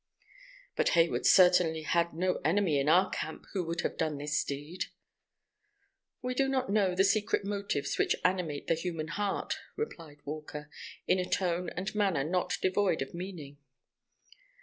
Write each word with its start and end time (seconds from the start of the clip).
"But 0.75 0.89
Hayward 0.97 1.27
certainly 1.27 1.83
had 1.83 2.11
no 2.11 2.41
enemy 2.43 2.79
in 2.79 2.89
our 2.89 3.11
camp 3.11 3.45
who 3.53 3.63
would 3.65 3.81
have 3.81 3.97
done 3.99 4.17
this 4.17 4.43
deed." 4.43 4.85
"We 6.23 6.33
do 6.33 6.49
not 6.49 6.71
know 6.71 6.95
the 6.95 7.03
secret 7.03 7.45
motives 7.45 7.99
which 7.99 8.15
animate 8.25 8.65
the 8.65 8.73
human 8.73 9.09
heart," 9.09 9.59
replied 9.75 10.25
Walker, 10.25 10.71
in 11.07 11.19
a 11.19 11.29
tone 11.29 11.69
and 11.77 11.93
manner 11.93 12.23
not 12.23 12.57
devoid 12.63 13.03
of 13.03 13.13
meaning. 13.13 13.59